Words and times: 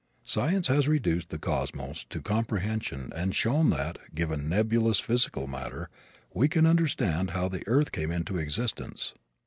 Science 0.23 0.65
has 0.65 0.87
reduced 0.87 1.29
the 1.29 1.37
cosmos 1.37 2.05
to 2.09 2.23
comprehension 2.23 3.11
and 3.15 3.35
shown 3.35 3.69
that, 3.69 3.99
given 4.15 4.49
nebulous 4.49 4.99
physical 4.99 5.45
matter, 5.45 5.91
we 6.33 6.47
can 6.47 6.65
understand 6.65 7.29
how 7.29 7.47
the 7.47 7.61
earth 7.67 7.91
came 7.91 8.09
into 8.09 8.35
existence. 8.39 9.13